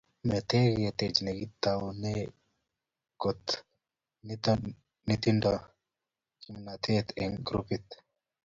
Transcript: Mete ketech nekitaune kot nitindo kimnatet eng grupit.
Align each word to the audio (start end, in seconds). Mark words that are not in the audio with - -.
Mete 0.27 0.57
ketech 0.77 1.17
nekitaune 1.23 2.11
kot 3.21 3.43
nitindo 5.07 5.51
kimnatet 6.41 7.07
eng 7.23 7.35
grupit. 7.47 7.85